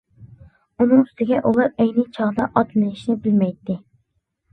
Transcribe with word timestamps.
ئۇنىڭ 0.85 1.01
ئۈستىگە 1.03 1.41
ئۇلار 1.49 1.69
ئەينى 1.83 2.05
چاغدا 2.15 2.47
ئات 2.47 2.73
مىنىشنى 2.79 3.17
بىلمەيتتى. 3.27 3.77